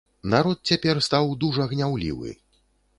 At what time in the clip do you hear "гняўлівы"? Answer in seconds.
1.77-2.29